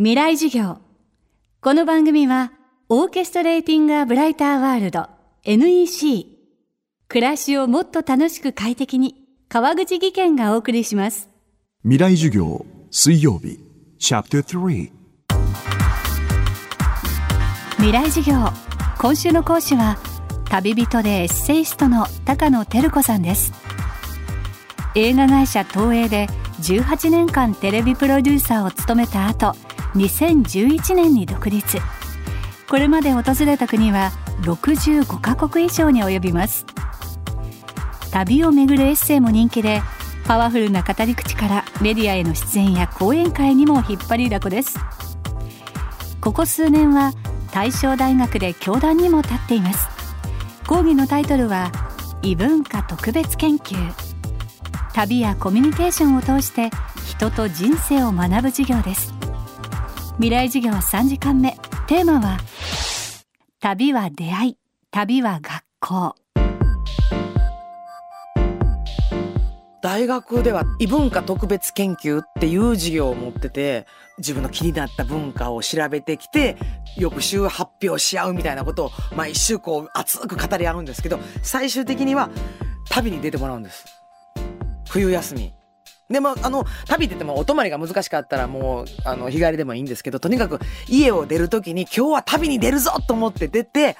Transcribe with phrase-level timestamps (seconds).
[0.00, 0.78] 未来授業。
[1.60, 2.52] この番組は
[2.88, 5.08] オーケストレーティング・ア・ブライター・ワールド
[5.42, 6.38] NEC
[7.08, 9.16] 暮らしをもっと楽しく快適に
[9.48, 11.28] 川口義賢がお送りします。
[11.82, 13.58] 未来授業水曜日。
[13.98, 14.92] チャプター3
[17.78, 18.52] 未来授業。
[19.00, 19.98] 今週の講師は
[20.48, 23.52] 旅人でエッセイストの高野照子さんです。
[24.94, 26.28] 映画会社東映で
[26.60, 29.56] 18年間テレビプロデューサーを務めた後
[29.98, 31.78] 2011年に独立。
[32.68, 34.12] これまで訪れた国は
[34.42, 36.64] 65カ国以上に及びます。
[38.12, 39.82] 旅をめぐるエッセイも人気で
[40.24, 44.78] パワフルな語り口からメディアへの出演や講演会にも引っ張りだこです。
[46.20, 47.12] ここ数年は
[47.52, 49.88] 大正大学で教壇にも立っています。
[50.68, 51.72] 講義のタイトルは
[52.22, 53.76] 異文化特別研究。
[54.92, 56.70] 旅やコミュニケーションを通して
[57.04, 59.17] 人と人生を学ぶ授業です。
[60.18, 61.52] 未来授業3時間目。
[61.86, 62.38] テーマは
[63.60, 64.58] 旅は出会い。
[64.90, 66.16] 旅は学校。
[69.80, 73.86] 大学では異文化特別研究っていう授業を持ってて
[74.18, 76.56] 自分の気になった文化を調べてきて
[76.96, 82.28] 翌週発表し合うみたいなことを毎週こう熱く語り合うんですけど最終的には
[82.90, 83.84] 旅に出てもらうんです。
[84.88, 85.57] 冬休み。
[86.10, 93.96] でもあの旅って言ってもお泊まりが難しかったらもうあの日帰りでもいいんですけどとにかく家を出る時に今日は旅に出るぞと思って出て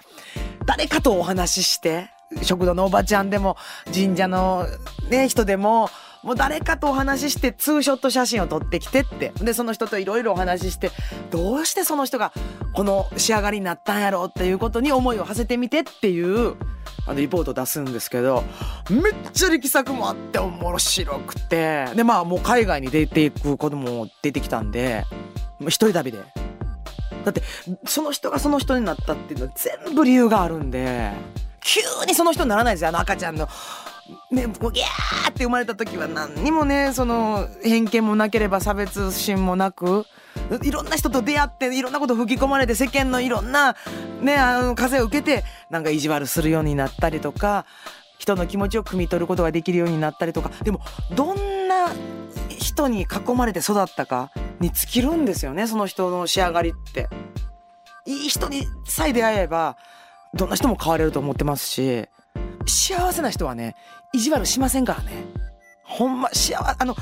[0.67, 2.11] 誰かとお話しして
[2.43, 3.57] 食堂のおばちゃんでも
[3.93, 4.67] 神社の
[5.11, 5.91] ね人でも
[6.23, 9.33] もう誰かとお話ししてツーショット写真を撮ってきてって。
[9.41, 10.91] でその人といろいろお話しして
[11.31, 12.33] どうしてその人が
[12.73, 16.57] この仕上がりになったんやろうっていうことに思いを馳せてみてっていう
[17.09, 18.45] あのリポート出すんですけど
[18.91, 21.87] めっちゃ力作もあって面白くて。
[21.95, 25.05] でまあもう海外に出ていく子供も出てきたんで
[25.63, 26.19] 一人旅で。
[27.25, 27.43] だって
[27.87, 31.13] その人がその人になったっていうのは全部理由があるんで
[31.61, 32.89] 急にその人にならないですよ。
[32.89, 33.49] あの赤ちゃんの。
[34.31, 40.07] ね、こうギャーって生まれた時は何にもねその偏見もなければ差別心もなく
[40.63, 43.77] いろんな人と出会っていろんなこと吹き込まれて世間のいろんな
[44.21, 47.67] ねあの風を受けてなんか意地悪するようになったりとか
[48.19, 50.81] 人の気持ちを汲み取ることができるようになったりとかでも
[51.15, 51.93] どんな
[52.49, 57.09] 人に囲まれて育ったかに尽きるんですよねその人の仕上がりって。
[58.09, 59.77] いい人にさえ出会えば
[60.33, 62.07] どんな人も変われると思ってますし
[62.67, 63.77] 幸せな人はね
[64.15, 65.48] 意地悪しませんからね。
[65.89, 66.95] ほんま幸せあの、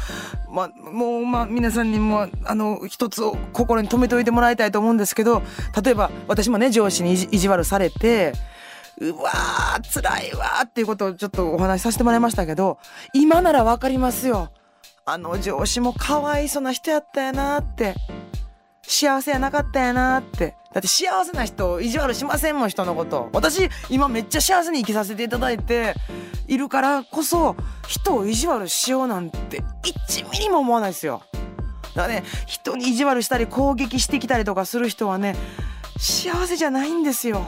[0.49, 5.43] ま、もうまあ皆さんにもあの一つを心に留めておいてもらいたいと思うんですけど
[5.83, 8.33] 例えば私もね上司に意地悪されて
[8.99, 12.79] うわー辛いわーっていうことをちょっとお話しさせてもらいましたけど
[13.13, 14.51] 今ならわかりますよ。
[15.05, 17.95] あの上司もかわいそうな人やったやなって。
[18.89, 20.55] 幸せやなかったやなって。
[20.73, 23.29] だって幸せな人意地悪しませんもん人のこと。
[23.33, 25.95] 私今めっちゃ幸せに生きさせていただいて
[26.49, 31.23] いるからこそ人を意地悪しようなんて1ミリも思わないですよ
[31.95, 35.37] だからね人に意地悪したり攻撃してきたりとかする人はね
[35.99, 37.47] 幸せじゃないんですよ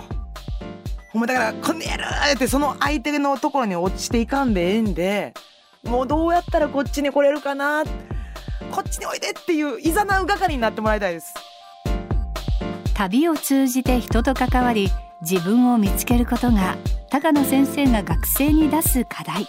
[1.12, 2.04] ほんまだから「この野郎!」
[2.34, 5.34] ってその相手のところに落ちていかんでええんで
[5.84, 7.84] もうどうやったらこっちに来れるかな
[8.70, 11.34] こっちにおいでっていういざなう係になってもらいたいです
[12.94, 14.90] 旅を通じて人と関わり
[15.20, 16.76] 自分を見つけることが
[17.10, 19.46] 高野先生が学生に出す課題。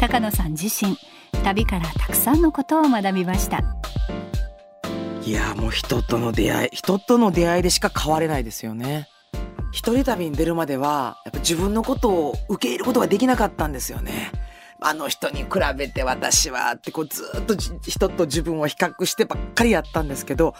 [0.00, 0.96] 高野さん自身
[1.44, 3.62] 旅からたくさんのことを学びました。
[5.22, 9.08] いやもう人との出会い人との出会いでしか変われないですよね。
[9.70, 14.32] 一人旅に出るまではやっぱ自分のことを受け入れることができなかったんですよね。
[14.80, 20.54] あの人に比べて私はってこうずっと人と自分を比較してばっかりやったんですけど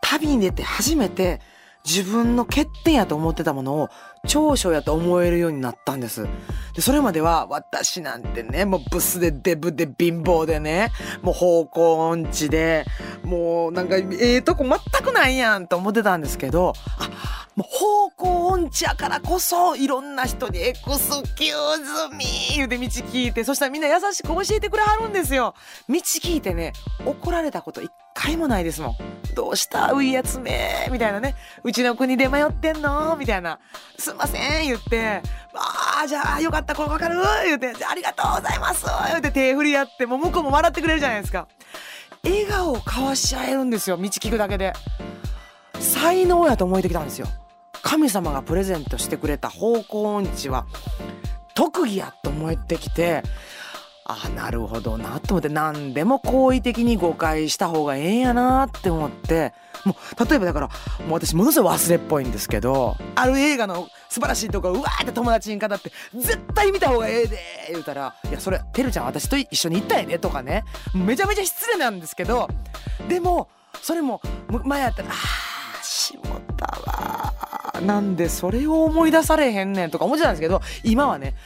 [0.00, 1.40] 旅に出て初めて
[1.86, 3.88] 自分の欠点やと思ってたものを
[4.26, 6.26] 長所やと思えるようになったんです。
[6.74, 10.90] で、それまでは私なんてね、もうブスでデブで貧乏でね、
[11.22, 12.84] もう方向音痴で、
[13.22, 25.54] もうなんかええ、とこ全くないやんと思ってたんですけど、あ、もう方向音痴やからこそいろんな人にエクスキューズミー言うて道聞いてそしたらみんな優しく教えてくれはるんですよ
[25.88, 26.74] 道聞いてね
[27.06, 28.96] 怒られたこと一回もないですもん
[29.36, 29.92] どうした？
[29.92, 30.88] ういやつめ。
[30.90, 31.36] みたいなね。
[31.62, 33.14] うちの国で迷ってんの？
[33.16, 33.60] みたいな。
[33.98, 34.66] すんません。
[34.66, 35.22] 言って。
[35.54, 36.74] ああじゃあよかった。
[36.74, 37.16] これわかる？
[37.44, 37.72] 言うて。
[37.84, 38.86] ありがとうございます。
[39.08, 39.30] 言うて。
[39.30, 41.46] 手振り合ってもう向こうも笑ってくれるじゃないですか。
[42.24, 43.98] 笑顔を交わし合えるんですよ。
[43.98, 44.72] 道聞くだけで。
[45.78, 47.28] 才能やと思えてきたんですよ。
[47.82, 50.66] 神様がプレゼントしてくれた方向音痴は
[51.54, 53.22] 特技やと思えてきて
[54.08, 55.18] あなるほどな。
[55.20, 59.52] と思って何でも好意的に誤解した方がええんやなって思って。
[59.84, 60.72] もう例えばだからも
[61.10, 67.38] う私ものすごい忘れっぽいんですけどある映画の素晴らしいとこうわーって友達に語って絶対見た方がええで
[67.70, 70.64] 言うたら「いやそれてるちゃん私と一緒に行ったんやで」とかね。
[70.92, 72.48] めちゃめちゃ失礼なんですけど
[73.08, 73.48] でも
[73.80, 74.20] それも
[74.64, 81.36] 前やったら「ああしもたわなんでそれを思い出されへんねん」とか思ってたんですけど今はね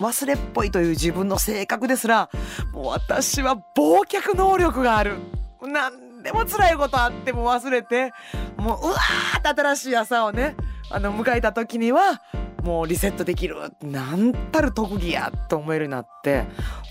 [0.00, 2.28] 忘れっぽいという自分の性格ですら
[2.72, 5.16] もう私は忘却能力がある。
[5.62, 8.12] 何でも辛いことあっても忘れて
[8.56, 10.56] もううわーって新しい朝をね
[10.90, 12.20] あの迎えた時には
[12.62, 13.56] もうリセットできる。
[13.82, 16.44] なんたる特技やと思えるようになって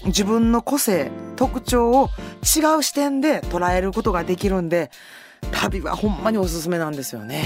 [0.06, 2.10] 自分の個性特徴を
[2.44, 4.90] 違う視点で捉えることができるんで
[5.52, 7.44] 旅はほんまにおすすめなんですよね。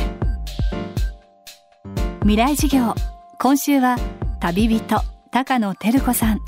[2.21, 2.93] 未来授業。
[3.39, 3.97] 今週は
[4.39, 5.18] 旅人。
[5.31, 6.41] 高野照子さん。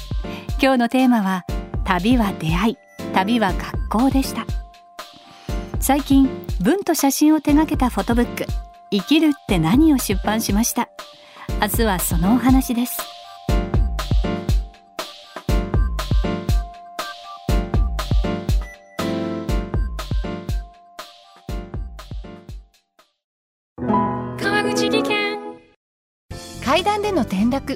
[0.60, 1.46] 今日のテーマは
[1.84, 2.78] 旅は出会い
[3.14, 4.46] 旅は学校でした。
[5.80, 6.30] 最近
[6.62, 8.46] 文と写真を手掛けたフォトブック
[8.92, 10.90] 生きるって何を出版しました。
[11.62, 12.98] 明日はそのお話です。
[23.78, 25.40] 川口技研。
[26.66, 27.76] 階段での転落